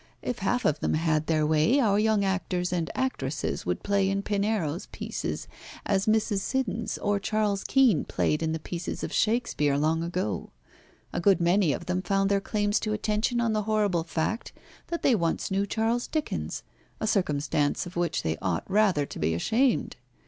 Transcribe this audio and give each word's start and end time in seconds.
If 0.23 0.39
half 0.39 0.65
of 0.65 0.79
them 0.79 0.95
had 0.95 1.27
their 1.27 1.45
way, 1.45 1.79
our 1.79 1.99
young 1.99 2.25
actors 2.25 2.73
and 2.73 2.89
actresses 2.95 3.67
would 3.67 3.83
play 3.83 4.09
in 4.09 4.23
Pinero's 4.23 4.87
pieces 4.87 5.47
as 5.85 6.07
Mrs. 6.07 6.39
Siddons 6.39 6.97
or 6.97 7.19
Charles 7.19 7.63
Kean 7.63 8.03
played 8.05 8.41
in 8.41 8.51
the 8.51 8.57
pieces 8.59 9.03
of 9.03 9.13
Shakespeare 9.13 9.77
long 9.77 10.01
ago. 10.01 10.49
A 11.13 11.19
good 11.21 11.39
many 11.39 11.71
of 11.71 11.85
them 11.85 12.01
found 12.01 12.31
their 12.31 12.41
claims 12.41 12.79
to 12.79 12.93
attention 12.93 13.39
on 13.39 13.53
the 13.53 13.61
horrible 13.69 14.03
fact 14.03 14.53
that 14.87 15.03
they 15.03 15.13
once 15.13 15.51
knew 15.51 15.67
Charles 15.67 16.07
Dickens, 16.07 16.63
a 16.99 17.05
circumstance 17.05 17.85
of 17.85 17.95
which 17.95 18.23
they 18.23 18.37
ought 18.41 18.65
rather 18.67 19.05
to 19.05 19.19
be 19.19 19.35
ashamed. 19.35 19.97